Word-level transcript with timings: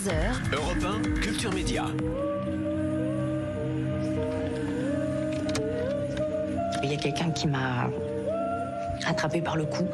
11h. 0.00 0.54
Europe 0.54 1.02
1, 1.04 1.20
Culture 1.20 1.52
Média. 1.52 1.84
Il 6.82 6.90
y 6.90 6.94
a 6.94 6.96
quelqu'un 6.96 7.30
qui 7.32 7.46
m'a 7.46 7.90
attrapé 9.04 9.42
par 9.42 9.56
le 9.56 9.66
cou. 9.66 9.86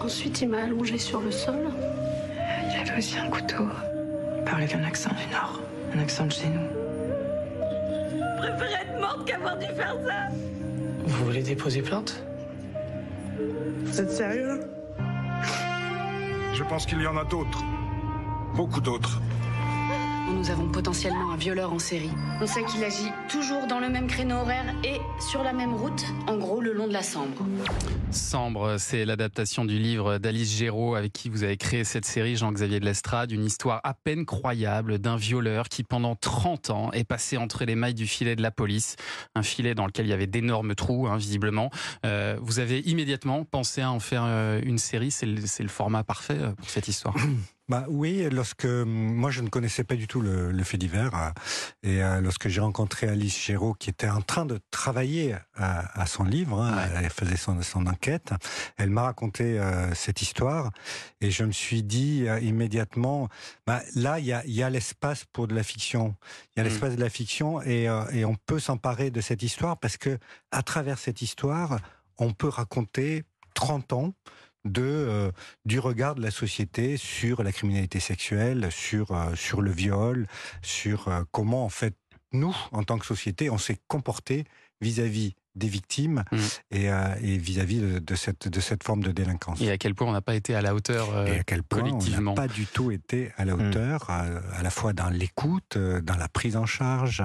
Ensuite, 0.00 0.40
il 0.40 0.48
m'a 0.48 0.62
allongé 0.64 0.98
sur 0.98 1.20
le 1.20 1.30
sol. 1.30 1.68
Il 2.68 2.80
avait 2.80 2.98
aussi 2.98 3.16
un 3.18 3.28
couteau. 3.30 3.68
Il 4.38 4.44
parlait 4.44 4.66
qu'un 4.66 4.82
accent 4.82 5.10
du 5.10 5.32
Nord, 5.32 5.60
un 5.94 6.00
accent 6.00 6.26
de 6.26 6.32
chez 6.32 6.48
nous. 6.48 6.66
Je 8.10 8.38
préférais 8.38 8.82
être 8.82 9.00
morte 9.00 9.24
qu'avoir 9.24 9.56
dû 9.56 9.66
faire 9.66 9.94
ça. 10.04 10.34
Vous 11.04 11.24
voulez 11.26 11.42
déposer 11.42 11.82
plainte? 11.82 12.24
Vous 13.84 14.00
êtes 14.00 14.10
sérieux 14.10 14.60
Je 16.54 16.64
pense 16.64 16.86
qu'il 16.86 17.00
y 17.00 17.06
en 17.06 17.16
a 17.16 17.24
d'autres. 17.24 17.62
Beaucoup 18.56 18.80
d'autres. 18.80 19.20
Nous 20.34 20.50
avons 20.50 20.68
potentiellement 20.68 21.32
un 21.32 21.36
violeur 21.36 21.72
en 21.72 21.78
série. 21.78 22.10
On 22.40 22.46
sait 22.46 22.64
qu'il 22.64 22.82
agit 22.82 23.10
toujours 23.28 23.66
dans 23.66 23.80
le 23.80 23.88
même 23.90 24.06
créneau 24.06 24.36
horaire 24.36 24.74
et 24.82 24.98
sur 25.20 25.42
la 25.42 25.52
même 25.52 25.74
route, 25.74 26.04
en 26.26 26.38
gros 26.38 26.62
le 26.62 26.72
long 26.72 26.88
de 26.88 26.92
la 26.92 27.02
Sambre. 27.02 27.44
Sambre, 28.10 28.76
c'est 28.78 29.04
l'adaptation 29.04 29.64
du 29.64 29.78
livre 29.78 30.18
d'Alice 30.18 30.56
Géraud 30.56 30.94
avec 30.94 31.12
qui 31.12 31.28
vous 31.28 31.44
avez 31.44 31.56
créé 31.58 31.84
cette 31.84 32.06
série, 32.06 32.36
Jean-Xavier 32.36 32.80
de 32.80 32.86
Lestrade, 32.86 33.30
une 33.30 33.44
histoire 33.44 33.80
à 33.84 33.92
peine 33.92 34.24
croyable 34.24 34.98
d'un 34.98 35.16
violeur 35.16 35.68
qui 35.68 35.84
pendant 35.84 36.16
30 36.16 36.70
ans 36.70 36.92
est 36.92 37.04
passé 37.04 37.36
entre 37.36 37.64
les 37.64 37.74
mailles 37.74 37.94
du 37.94 38.06
filet 38.06 38.36
de 38.36 38.42
la 38.42 38.50
police, 38.50 38.96
un 39.34 39.42
filet 39.42 39.74
dans 39.74 39.86
lequel 39.86 40.06
il 40.06 40.10
y 40.10 40.14
avait 40.14 40.26
d'énormes 40.26 40.74
trous, 40.74 41.08
hein, 41.08 41.18
visiblement. 41.18 41.70
Euh, 42.04 42.36
vous 42.40 42.58
avez 42.58 42.80
immédiatement 42.80 43.44
pensé 43.44 43.82
à 43.82 43.90
en 43.90 44.00
faire 44.00 44.22
euh, 44.24 44.60
une 44.64 44.78
série, 44.78 45.10
c'est 45.10 45.26
le, 45.26 45.34
le, 45.34 45.68
format 45.68 46.04
parfait 46.04 46.38
euh, 46.40 46.52
pour 46.52 46.70
cette 46.70 46.88
histoire 46.88 47.14
Bah 47.68 47.84
oui, 47.88 48.28
lorsque 48.30 48.64
moi 48.64 49.32
je 49.32 49.40
ne 49.40 49.48
connaissais 49.48 49.82
pas 49.82 49.96
du 49.96 50.06
tout 50.06 50.20
le, 50.20 50.52
le 50.52 50.62
fait 50.62 50.78
divers 50.78 51.12
euh, 51.16 51.30
et 51.82 52.00
euh, 52.00 52.20
lorsque 52.20 52.46
j'ai 52.46 52.60
rencontré 52.60 53.08
Alice 53.08 53.44
Géraud 53.44 53.74
qui 53.74 53.90
était 53.90 54.08
en 54.08 54.22
train 54.22 54.46
de 54.46 54.60
travailler 54.70 55.34
à, 55.56 56.00
à 56.00 56.06
son 56.06 56.22
livre, 56.22 56.62
hein, 56.62 56.76
ouais. 56.76 57.02
elle 57.02 57.10
faisait 57.10 57.36
son, 57.36 57.60
son, 57.62 57.88
enquête, 57.88 58.32
elle 58.76 58.90
m'a 58.90 59.02
raconté 59.02 59.58
euh, 59.58 59.92
cette 59.94 60.22
histoire 60.22 60.70
et 61.20 61.32
je 61.32 61.42
me 61.42 61.50
suis 61.50 61.82
dit 61.82 62.28
euh, 62.28 62.38
immédiatement, 62.38 63.28
bah, 63.66 63.82
là 63.96 64.20
il 64.20 64.26
y 64.26 64.32
a, 64.32 64.46
y 64.46 64.62
a 64.62 64.70
l'espace 64.70 65.24
pour 65.24 65.48
de 65.48 65.54
la 65.56 65.64
fiction, 65.64 66.14
il 66.54 66.60
y 66.60 66.60
a 66.60 66.62
mmh. 66.62 66.68
l'espace 66.68 66.94
de 66.94 67.00
la 67.00 67.10
fiction 67.10 67.60
et, 67.62 67.88
et 68.12 68.24
on 68.24 68.36
peut 68.46 68.60
s'emparer 68.60 69.10
de 69.10 69.20
cette 69.20 69.42
histoire 69.42 69.76
parce 69.76 69.96
que 69.96 70.18
à 70.52 70.62
travers 70.62 70.98
cette 70.98 71.20
histoire, 71.20 71.80
on 72.16 72.32
peut 72.32 72.48
raconter 72.48 73.24
30 73.54 73.92
ans 73.92 74.14
de 74.66 74.82
euh, 74.82 75.30
du 75.64 75.78
regard 75.78 76.14
de 76.14 76.22
la 76.22 76.30
société 76.30 76.96
sur 76.96 77.42
la 77.42 77.52
criminalité 77.52 78.00
sexuelle, 78.00 78.68
sur 78.70 79.12
euh, 79.12 79.34
sur 79.34 79.62
le 79.62 79.70
viol, 79.70 80.26
sur 80.62 81.08
euh, 81.08 81.22
comment 81.30 81.64
en 81.64 81.68
fait 81.68 81.94
nous 82.32 82.56
en 82.72 82.82
tant 82.82 82.98
que 82.98 83.06
société 83.06 83.50
on 83.50 83.58
s'est 83.58 83.78
comporté 83.88 84.44
vis-à-vis 84.80 85.34
des 85.54 85.68
victimes 85.68 86.22
mmh. 86.32 86.36
et, 86.72 86.84
et 86.84 87.38
vis-à-vis 87.38 87.80
de, 87.80 87.98
de, 87.98 88.14
cette 88.14 88.46
de 88.46 88.60
cette 88.60 88.84
forme 88.84 89.02
de 89.02 89.10
délinquance. 89.10 89.58
Et 89.62 89.70
à 89.70 89.78
quel 89.78 89.94
point 89.94 90.06
on 90.06 90.12
n'a 90.12 90.20
pas 90.20 90.34
été 90.34 90.54
à 90.54 90.60
la 90.60 90.74
hauteur 90.74 91.26
et 91.26 91.38
à 91.38 91.44
quel 91.44 91.62
point 91.62 91.80
collectivement. 91.80 92.32
on 92.32 92.34
n'a 92.34 92.42
pas 92.42 92.52
du 92.52 92.66
tout 92.66 92.90
été 92.90 93.32
à 93.38 93.46
la 93.46 93.54
hauteur, 93.54 94.04
mmh. 94.06 94.10
à, 94.10 94.58
à, 94.58 94.62
la 94.62 94.68
fois 94.68 94.92
dans 94.92 95.08
l'écoute, 95.08 95.78
dans 95.78 96.16
la 96.16 96.28
prise 96.28 96.58
en 96.58 96.66
charge 96.66 97.24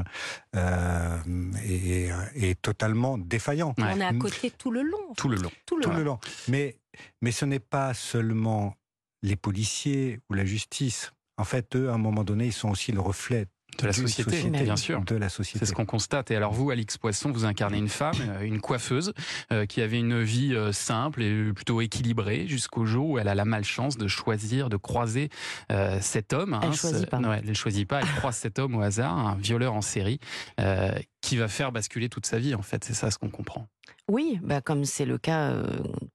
euh, 0.55 1.17
et, 1.65 2.09
et, 2.35 2.55
totalement 2.55 3.17
défaillant. 3.17 3.73
Ouais. 3.77 3.91
On 3.95 3.99
est 3.99 4.05
à 4.05 4.13
côté 4.13 4.51
tout 4.51 4.71
le 4.71 4.81
long. 4.81 5.13
Tout 5.17 5.27
le 5.27 5.35
long. 5.35 5.51
Tout 5.65 5.75
le, 5.75 5.83
tout 5.83 5.89
long. 5.89 5.97
le 5.97 6.03
long. 6.03 6.19
Mais 6.47 6.77
mais 7.21 7.31
ce 7.31 7.45
n'est 7.45 7.59
pas 7.59 7.93
seulement 7.93 8.75
les 9.23 9.35
policiers 9.35 10.19
ou 10.29 10.33
la 10.33 10.45
justice. 10.45 11.11
En 11.37 11.43
fait, 11.43 11.75
eux, 11.75 11.89
à 11.89 11.93
un 11.93 11.97
moment 11.97 12.23
donné, 12.23 12.47
ils 12.47 12.53
sont 12.53 12.69
aussi 12.69 12.91
le 12.91 12.99
reflet 12.99 13.47
de 13.79 13.87
la 13.87 13.93
société, 13.93 14.31
société 14.31 14.63
bien 14.63 14.75
sûr. 14.75 15.01
De 15.01 15.15
la 15.15 15.29
société. 15.29 15.59
C'est 15.59 15.65
ce 15.65 15.73
qu'on 15.73 15.85
constate. 15.85 16.31
Et 16.31 16.35
alors 16.35 16.53
vous, 16.53 16.69
Alix 16.71 16.97
Poisson, 16.97 17.31
vous 17.31 17.45
incarnez 17.45 17.77
une 17.77 17.89
femme, 17.89 18.15
euh, 18.21 18.41
une 18.41 18.59
coiffeuse, 18.59 19.13
euh, 19.51 19.65
qui 19.65 19.81
avait 19.81 19.99
une 19.99 20.21
vie 20.21 20.53
euh, 20.53 20.71
simple 20.71 21.21
et 21.23 21.53
plutôt 21.53 21.81
équilibrée 21.81 22.47
jusqu'au 22.47 22.85
jour 22.85 23.11
où 23.11 23.19
elle 23.19 23.27
a 23.27 23.35
la 23.35 23.45
malchance 23.45 23.97
de 23.97 24.07
choisir, 24.07 24.69
de 24.69 24.77
croiser 24.77 25.29
euh, 25.71 25.97
cet 26.01 26.33
homme. 26.33 26.59
Elle 26.61 26.69
hein, 26.69 26.73
choisit 26.73 27.09
pas. 27.09 27.19
Non, 27.19 27.33
elle 27.33 27.45
ne 27.45 27.53
choisit 27.53 27.87
pas. 27.87 28.01
Elle 28.01 28.07
croise 28.17 28.35
cet 28.35 28.59
homme 28.59 28.75
au 28.75 28.81
hasard, 28.81 29.17
un 29.17 29.35
violeur 29.35 29.73
en 29.73 29.81
série, 29.81 30.19
euh, 30.59 30.91
qui 31.21 31.37
va 31.37 31.47
faire 31.47 31.71
basculer 31.71 32.09
toute 32.09 32.25
sa 32.25 32.39
vie. 32.39 32.55
En 32.55 32.61
fait, 32.61 32.83
c'est 32.83 32.93
ça 32.93 33.09
ce 33.09 33.17
qu'on 33.17 33.29
comprend. 33.29 33.67
Oui, 34.09 34.39
bah 34.43 34.61
comme 34.61 34.83
c'est 34.83 35.05
le 35.05 35.17
cas 35.17 35.55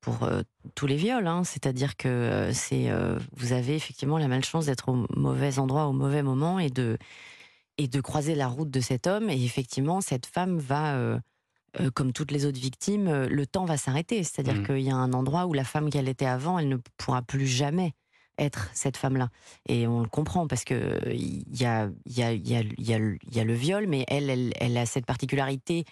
pour 0.00 0.24
euh, 0.24 0.42
tous 0.76 0.86
les 0.86 0.94
viols, 0.96 1.26
hein, 1.26 1.42
c'est-à-dire 1.42 1.96
que 1.96 2.06
euh, 2.06 2.52
c'est 2.52 2.88
vous 3.32 3.52
avez 3.52 3.74
effectivement 3.74 4.18
la 4.18 4.28
malchance 4.28 4.66
d'être 4.66 4.88
au 4.88 5.06
mauvais 5.16 5.58
endroit 5.58 5.86
au 5.86 5.92
mauvais 5.92 6.22
moment 6.22 6.60
et 6.60 6.70
de 6.70 6.96
et 7.78 7.88
de 7.88 8.00
croiser 8.00 8.34
la 8.34 8.48
route 8.48 8.70
de 8.70 8.80
cet 8.80 9.06
homme. 9.06 9.30
Et 9.30 9.44
effectivement, 9.44 10.00
cette 10.00 10.26
femme 10.26 10.58
va, 10.58 10.94
euh, 10.94 11.18
euh, 11.80 11.90
comme 11.90 12.12
toutes 12.12 12.30
les 12.30 12.46
autres 12.46 12.60
victimes, 12.60 13.08
euh, 13.08 13.28
le 13.28 13.46
temps 13.46 13.64
va 13.64 13.76
s'arrêter. 13.76 14.22
C'est-à-dire 14.24 14.56
mmh. 14.56 14.66
qu'il 14.66 14.80
y 14.80 14.90
a 14.90 14.96
un 14.96 15.12
endroit 15.12 15.46
où 15.46 15.52
la 15.52 15.64
femme 15.64 15.90
qu'elle 15.90 16.08
était 16.08 16.26
avant, 16.26 16.58
elle 16.58 16.68
ne 16.68 16.78
pourra 16.96 17.22
plus 17.22 17.46
jamais 17.46 17.92
être 18.38 18.70
cette 18.74 18.96
femme-là. 18.96 19.28
Et 19.66 19.86
on 19.86 20.00
le 20.00 20.08
comprend 20.08 20.46
parce 20.46 20.64
que 20.64 21.00
il 21.10 21.44
y 21.58 21.64
a, 21.64 21.88
y, 22.04 22.22
a, 22.22 22.32
y, 22.32 22.54
a, 22.54 22.60
y, 22.60 22.94
a, 22.94 22.98
y 23.32 23.40
a 23.40 23.44
le 23.44 23.54
viol, 23.54 23.86
mais 23.86 24.04
elle, 24.08 24.28
elle, 24.28 24.52
elle 24.60 24.76
a 24.76 24.84
cette 24.84 25.06
particularité, 25.06 25.84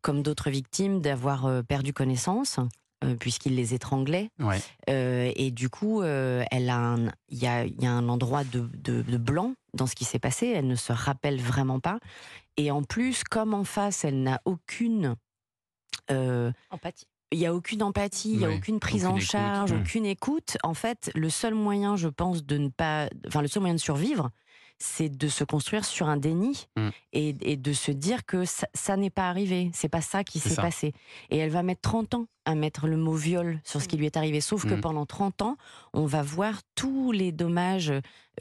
comme 0.00 0.22
d'autres 0.22 0.48
victimes, 0.48 1.00
d'avoir 1.00 1.62
perdu 1.64 1.92
connaissance. 1.92 2.58
Euh, 3.02 3.14
puisqu'il 3.16 3.56
les 3.56 3.74
étranglait. 3.74 4.30
Ouais. 4.38 4.60
Euh, 4.88 5.32
et 5.36 5.50
du 5.50 5.68
coup, 5.68 6.02
euh, 6.02 6.44
elle 6.50 6.70
a 6.70 6.96
il 7.28 7.38
y 7.42 7.46
a, 7.46 7.66
y 7.66 7.86
a, 7.86 7.92
un 7.92 8.08
endroit 8.08 8.44
de, 8.44 8.68
de, 8.74 9.02
de, 9.02 9.16
blanc 9.16 9.54
dans 9.74 9.86
ce 9.86 9.94
qui 9.94 10.04
s'est 10.04 10.18
passé. 10.18 10.48
Elle 10.48 10.66
ne 10.66 10.74
se 10.74 10.92
rappelle 10.92 11.40
vraiment 11.40 11.80
pas. 11.80 11.98
Et 12.56 12.70
en 12.70 12.82
plus, 12.82 13.24
comme 13.24 13.54
en 13.54 13.64
face, 13.64 14.04
elle 14.04 14.22
n'a 14.22 14.40
aucune 14.44 15.16
empathie. 16.70 17.06
Il 17.32 17.38
n'y 17.38 17.46
a 17.46 17.54
aucune 17.54 17.82
empathie, 17.82 18.32
il 18.32 18.38
n'y 18.38 18.44
a 18.44 18.50
aucune 18.50 18.78
prise 18.78 19.06
aucune 19.06 19.16
en 19.16 19.20
charge, 19.20 19.72
écoute. 19.72 19.82
aucune 19.82 20.04
écoute. 20.04 20.58
En 20.62 20.74
fait, 20.74 21.10
le 21.14 21.30
seul 21.30 21.54
moyen, 21.54 21.96
je 21.96 22.08
pense, 22.08 22.44
de 22.44 22.58
ne 22.58 22.68
pas, 22.68 23.08
enfin, 23.26 23.40
le 23.40 23.48
seul 23.48 23.62
moyen 23.62 23.74
de 23.74 23.80
survivre, 23.80 24.30
c'est 24.82 25.08
de 25.08 25.28
se 25.28 25.44
construire 25.44 25.84
sur 25.84 26.08
un 26.08 26.16
déni 26.16 26.66
mm. 26.76 26.88
et, 27.12 27.34
et, 27.40 27.56
de 27.56 27.72
se 27.72 27.92
dire 27.92 28.26
que 28.26 28.44
ça, 28.44 28.66
ça 28.74 28.96
n'est 28.96 29.10
pas 29.10 29.28
arrivé, 29.28 29.70
c'est 29.72 29.88
pas 29.88 30.00
ça 30.00 30.24
qui 30.24 30.40
s'est 30.40 30.56
passé. 30.56 30.92
Et 31.30 31.38
elle 31.38 31.50
va 31.50 31.62
mettre 31.62 31.82
30 31.82 32.14
ans 32.14 32.26
à 32.44 32.54
mettre 32.54 32.88
le 32.88 32.96
mot 32.96 33.14
viol 33.14 33.60
sur 33.64 33.80
ce 33.80 33.88
qui 33.88 33.96
lui 33.96 34.06
est 34.06 34.16
arrivé, 34.16 34.40
sauf 34.40 34.64
mm. 34.64 34.70
que 34.70 34.74
pendant 34.74 35.06
30 35.06 35.42
ans, 35.42 35.56
on 35.92 36.06
va 36.06 36.22
voir 36.22 36.60
tous 36.74 37.12
les 37.12 37.32
dommages 37.32 37.92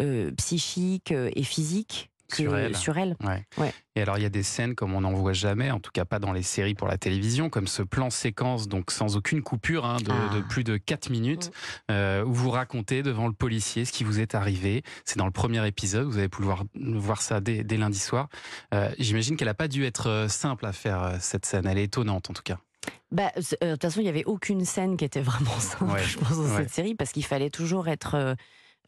euh, 0.02 0.32
psychiques 0.32 1.12
et 1.12 1.44
physiques 1.44 2.10
que, 2.10 2.11
sur 2.36 2.56
elle. 2.58 2.76
Sur 2.76 2.98
elle. 2.98 3.16
Ouais. 3.24 3.46
Ouais. 3.58 3.74
Et 3.96 4.02
alors 4.02 4.18
il 4.18 4.24
y 4.24 4.26
a 4.26 4.30
des 4.30 4.44
scènes 4.44 4.74
comme 4.74 4.94
on 4.94 5.02
n'en 5.02 5.14
voit 5.14 5.34
jamais, 5.34 5.70
en 5.70 5.80
tout 5.80 5.92
cas 5.92 6.06
pas 6.06 6.20
dans 6.20 6.32
les 6.32 6.44
séries 6.44 6.76
pour 6.76 6.88
la 6.88 6.98
télévision, 6.98 7.50
comme 7.50 7.68
ce 7.68 7.84
plan 7.84 8.10
séquence 8.10 8.68
donc 8.68 8.92
sans 8.92 9.18
aucune 9.18 9.42
coupure 9.42 9.86
hein, 9.86 9.98
de, 9.98 10.12
ah. 10.12 10.36
de, 10.36 10.42
plus 10.42 10.64
de 10.64 10.78
4 10.78 11.10
minutes 11.10 11.50
mmh. 11.50 11.92
euh, 11.92 12.24
où 12.24 12.34
vous 12.34 12.52
racontez 12.52 13.04
devant 13.04 13.28
le 13.28 13.34
policier 13.34 13.84
ce 13.84 13.92
qui 13.92 14.04
vous 14.04 14.20
est 14.20 14.34
arrivé. 14.34 14.84
C'est 15.04 15.18
dans 15.18 15.26
le 15.26 15.32
premier 15.32 15.66
épisode, 15.68 16.08
vous 16.08 16.18
avez 16.18 16.30
pu 16.30 16.42
voir, 16.42 16.64
voir 16.76 17.22
ça 17.22 17.42
dès, 17.42 17.64
dès 17.64 17.78
lundi 17.78 18.00
soir. 18.00 18.30
Euh, 18.74 18.90
J'imagine 18.98 19.36
qu'elle 19.36 19.48
n'a 19.48 19.54
pas 19.54 19.68
dû 19.68 19.84
être 19.86 20.08
euh, 20.08 20.28
simple 20.30 20.66
à 20.66 20.72
faire 20.72 21.18
cette 21.20 21.46
scène, 21.46 21.68
elle 21.68 21.78
est 21.78 21.86
étonnante 21.86 22.30
en 22.30 22.34
tout 22.34 22.44
cas. 22.44 22.60
Bah, 23.12 23.32
de 23.36 23.72
toute 23.72 23.82
façon, 23.82 24.00
il 24.00 24.04
n'y 24.04 24.10
avait 24.10 24.24
aucune 24.24 24.64
scène 24.64 24.96
qui 24.96 25.04
était 25.04 25.22
vraiment 25.22 25.52
simple, 25.60 25.92
ouais. 25.92 26.04
je 26.04 26.18
pense, 26.18 26.38
dans 26.38 26.58
cette 26.58 26.72
série, 26.72 26.96
parce 26.96 27.12
qu'il 27.12 27.26
fallait 27.26 27.50
toujours 27.50 27.90
être. 27.90 28.38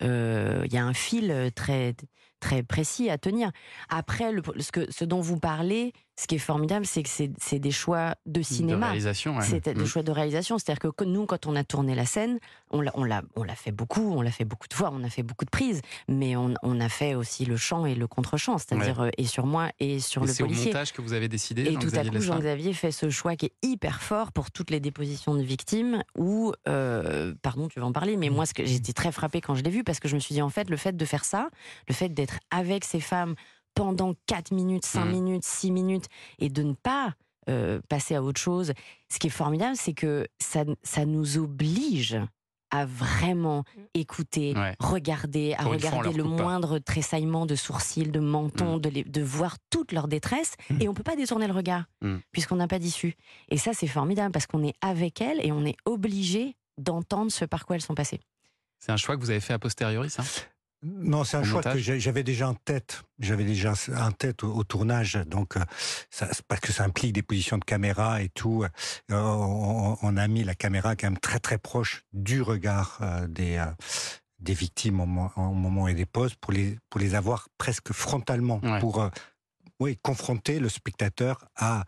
Il 0.02 0.74
y 0.74 0.78
a 0.78 0.86
un 0.86 0.94
fil 0.94 1.52
très 1.56 1.96
très 2.44 2.62
précis 2.62 3.10
à 3.10 3.18
tenir. 3.18 3.52
Après, 3.90 4.34
le, 4.34 4.42
ce, 4.60 4.72
que, 4.72 4.92
ce 4.92 5.06
dont 5.06 5.22
vous 5.22 5.40
parlez, 5.40 5.94
ce 6.16 6.28
qui 6.28 6.36
est 6.36 6.40
formidable, 6.40 6.86
c'est 6.86 7.02
que 7.02 7.10
c'est 7.10 7.60
des 7.60 7.72
choix 7.72 8.16
de 8.26 8.42
cinéma. 8.42 8.80
De 8.80 8.92
réalisation, 8.92 9.38
ouais. 9.38 9.44
C'est 9.44 9.68
des 9.68 9.82
mmh. 9.82 9.86
choix 9.86 10.04
de 10.04 10.12
réalisation. 10.12 10.60
C'est-à-dire 10.60 10.94
que 10.94 11.04
nous, 11.06 11.26
quand 11.26 11.48
on 11.48 11.56
a 11.56 11.64
tourné 11.64 11.96
la 11.96 12.06
scène, 12.06 12.40
on 12.70 12.82
l'a, 12.82 13.24
fait 13.56 13.72
beaucoup, 13.72 14.14
on 14.14 14.22
l'a 14.22 14.30
fait 14.30 14.46
beaucoup 14.46 14.68
de 14.68 14.74
fois, 14.74 14.92
on 14.94 15.04
a 15.04 15.10
fait 15.10 15.24
beaucoup 15.24 15.46
de 15.46 15.50
prises, 15.50 15.82
mais 16.08 16.36
on, 16.36 16.54
on 16.62 16.80
a 16.80 16.90
fait 16.90 17.16
aussi 17.16 17.46
le 17.46 17.58
chant 17.58 17.86
et 17.86 17.96
le 17.96 18.08
contre-chant, 18.08 18.58
c'est-à-dire 18.58 19.00
ouais. 19.00 19.12
et 19.18 19.26
sur 19.26 19.46
moi 19.46 19.70
et 19.80 20.00
sur 20.00 20.24
et 20.24 20.28
le 20.28 20.34
c'est 20.34 20.44
policier. 20.44 20.66
au 20.66 20.74
montage 20.74 20.92
que 20.92 21.02
vous 21.02 21.14
avez 21.14 21.28
décidé. 21.28 21.64
Et 21.64 21.76
tout 21.76 21.90
à 21.96 22.04
coup, 22.04 22.20
Jean-Xavier 22.20 22.74
fait 22.74 22.92
ce 22.92 23.10
choix 23.10 23.36
qui 23.36 23.48
est 23.48 23.54
hyper 23.64 24.02
fort 24.02 24.32
pour 24.32 24.52
toutes 24.52 24.70
les 24.70 24.80
dépositions 24.80 25.34
de 25.34 25.42
victimes. 25.42 26.04
Où, 26.18 26.54
euh, 26.68 27.34
pardon, 27.42 27.68
tu 27.70 27.80
vas 27.80 27.86
en 27.86 27.92
parler, 27.92 28.18
mais 28.18 28.30
moi, 28.30 28.46
ce 28.46 28.54
que 28.54 28.66
j'étais 28.66 28.94
très 28.94 29.12
frappée 29.12 29.42
quand 29.42 29.56
je 29.56 29.64
l'ai 29.64 29.72
vu 29.72 29.84
parce 29.84 30.00
que 30.00 30.08
je 30.08 30.16
me 30.16 30.20
suis 30.20 30.36
dit 30.36 30.42
en 30.42 30.50
fait, 30.50 30.70
le 30.70 30.78
fait 30.78 30.96
de 30.96 31.06
faire 31.06 31.26
ça, 31.26 31.50
le 31.88 31.94
fait 31.94 32.10
d'être 32.10 32.33
avec 32.52 32.84
ces 32.84 33.00
femmes 33.00 33.36
pendant 33.76 34.14
4 34.28 34.52
minutes, 34.52 34.86
5 34.86 35.06
mmh. 35.06 35.12
minutes, 35.12 35.44
6 35.46 35.72
minutes, 35.72 36.06
et 36.40 36.50
de 36.50 36.64
ne 36.64 36.74
pas 36.74 37.14
euh, 37.50 37.82
passer 37.90 38.16
à 38.16 38.24
autre 38.24 38.40
chose. 38.40 38.74
Ce 39.10 39.20
qui 39.20 39.28
est 39.28 39.32
formidable, 39.32 39.76
c'est 39.76 39.94
que 39.94 40.28
ça, 40.40 40.64
ça 40.84 41.06
nous 41.06 41.38
oblige 41.38 42.20
à 42.72 42.86
vraiment 42.86 43.66
écouter, 43.94 44.54
ouais. 44.56 44.76
regarder, 44.80 45.54
à 45.54 45.64
Pour 45.64 45.74
regarder 45.74 46.10
fois, 46.10 46.18
le 46.18 46.24
moindre 46.24 46.80
pas. 46.80 46.80
tressaillement 46.80 47.46
de 47.46 47.54
sourcils, 47.54 48.10
de 48.10 48.20
menton, 48.20 48.78
mmh. 48.78 48.82
de, 48.82 48.90
les, 48.90 49.04
de, 49.04 49.22
voir 49.22 49.58
toute 49.70 49.92
leur 49.92 50.08
détresse, 50.08 50.56
mmh. 50.70 50.82
et 50.82 50.90
on 50.90 50.96
peut 50.96 51.04
pas 51.04 51.16
détourner 51.16 51.46
le 51.46 51.54
regard, 51.54 51.84
mmh. 52.02 52.16
puisqu'on 52.32 52.56
n'a 52.56 52.68
pas 52.68 52.80
d'issue. 52.80 53.14
Et 53.50 53.58
ça, 53.58 53.74
c'est 53.74 53.88
formidable, 53.88 54.32
parce 54.32 54.48
qu'on 54.48 54.64
est 54.64 54.74
avec 54.82 55.22
elles, 55.22 55.46
et 55.46 55.52
on 55.52 55.66
est 55.66 55.76
obligé 55.86 56.56
d'entendre 56.80 57.32
ce 57.32 57.46
par 57.46 57.68
quoi 57.68 57.76
elles 57.76 57.84
sont 57.84 57.94
passées. 57.94 58.22
C'est 58.80 58.92
un 58.92 58.98
choix 58.98 59.16
que 59.18 59.22
vous 59.22 59.30
avez 59.30 59.40
fait 59.40 59.54
a 59.54 59.60
posteriori, 59.60 60.10
ça? 60.10 60.24
Non, 60.84 61.24
c'est 61.24 61.38
un 61.38 61.44
choix 61.44 61.58
montage 61.60 61.86
que 61.88 62.00
j'avais 62.00 62.24
déjà 62.24 62.50
en 62.50 62.54
tête. 62.56 63.04
J'avais 63.20 63.46
déjà 63.46 63.74
en 63.98 64.12
tête 64.12 64.44
au, 64.44 64.54
au 64.54 64.64
tournage, 64.64 65.14
donc 65.28 65.56
euh, 65.56 65.62
ça, 66.10 66.28
parce 66.48 66.60
que 66.62 66.72
ça 66.74 66.84
implique 66.84 67.14
des 67.14 67.22
positions 67.24 67.58
de 67.58 67.64
caméra 67.64 68.22
et 68.22 68.30
tout. 68.30 68.64
Euh, 69.12 69.16
on, 69.16 69.98
on 70.02 70.18
a 70.18 70.28
mis 70.28 70.44
la 70.44 70.56
caméra 70.56 70.96
quand 70.96 71.08
même 71.10 71.20
très 71.20 71.40
très 71.40 71.58
proche 71.58 72.04
du 72.12 72.42
regard 72.42 73.00
euh, 73.02 73.28
des 73.28 73.64
des 74.40 74.54
victimes 74.54 75.00
au, 75.00 75.06
mo- 75.06 75.32
au 75.38 75.54
moment 75.54 75.88
et 75.88 75.94
des 75.94 76.06
poses 76.06 76.36
pour 76.36 76.52
les 76.52 76.78
pour 76.90 77.00
les 77.00 77.16
avoir 77.16 77.48
presque 77.58 77.94
frontalement 77.94 78.60
Ouais. 78.62 78.80
pour 78.80 79.10
oui 79.80 79.98
confronter 80.02 80.60
le 80.60 80.68
spectateur 80.70 81.46
à 81.56 81.86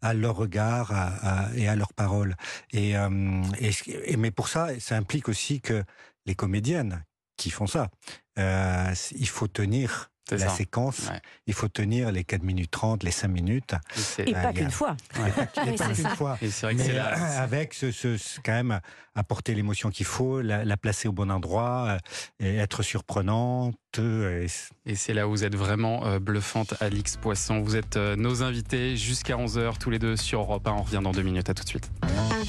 à 0.00 0.14
leur 0.14 0.36
regard 0.36 0.90
à- 0.92 1.44
à- 1.48 1.54
et 1.54 1.68
à 1.68 1.76
leurs 1.76 1.92
paroles. 1.92 2.34
Et, 2.72 2.96
euh, 2.96 3.42
et, 3.58 3.72
ce- 3.72 3.90
et 3.90 4.16
mais 4.16 4.30
pour 4.30 4.48
ça, 4.48 4.68
ça 4.80 4.96
implique 4.96 5.28
aussi 5.28 5.60
que 5.60 5.84
les 6.24 6.34
comédiennes 6.34 7.04
qui 7.38 7.48
font 7.50 7.66
ça, 7.66 7.88
euh, 8.38 8.92
il 9.16 9.28
faut 9.28 9.48
tenir 9.48 10.10
la 10.30 10.38
ça. 10.40 10.48
séquence, 10.50 11.08
Ouais. 11.08 11.18
il 11.46 11.54
faut 11.54 11.68
tenir 11.68 12.12
les 12.12 12.22
4 12.22 12.42
minutes 12.42 12.70
30, 12.70 13.02
les 13.02 13.10
5 13.10 13.28
minutes. 13.28 13.72
Et 13.72 13.98
c'est- 13.98 14.28
Et 14.28 14.32
pas 14.34 14.48
a- 14.48 14.52
qu'une 14.52 14.70
fois. 14.70 14.94
Ouais. 15.18 15.32
Et 15.66 15.72
pas 15.74 15.88
qu'une 15.94 16.06
fois. 16.10 16.34
Vrai 16.42 16.74
que 16.74 16.78
Mais 16.82 16.90
euh, 16.90 16.96
là. 16.96 17.40
avec 17.40 17.72
ce, 17.72 17.90
ce- 17.90 18.18
ce- 18.18 18.38
quand 18.44 18.52
même 18.52 18.78
apporter 19.14 19.54
l'émotion 19.54 19.88
qu'il 19.88 20.04
faut, 20.04 20.42
la, 20.42 20.66
la 20.66 20.76
placer 20.76 21.08
au 21.08 21.12
bon 21.12 21.30
endroit, 21.30 21.96
euh, 22.42 22.44
et 22.44 22.56
être 22.58 22.82
surprenante. 22.82 23.74
euh, 23.98 24.46
et 24.84 24.94
c'est 24.96 25.14
là 25.14 25.26
où 25.26 25.30
vous 25.30 25.44
êtes 25.44 25.56
vraiment 25.56 26.04
euh, 26.04 26.18
bluffante, 26.18 26.74
Alix 26.80 27.16
Poisson. 27.16 27.62
Vous 27.62 27.74
êtes 27.76 27.96
euh, 27.96 28.14
nos 28.14 28.42
invités 28.42 28.98
jusqu'à 28.98 29.36
11h, 29.38 29.78
tous 29.78 29.88
les 29.88 29.98
deux 29.98 30.16
sur 30.18 30.40
Europe 30.40 30.68
1. 30.68 30.72
On 30.72 30.82
revient 30.82 31.00
dans 31.02 31.12
deux 31.12 31.22
minutes. 31.22 31.48
À 31.48 31.54
tout 31.54 31.64
de 31.64 31.68
suite. 31.70 31.90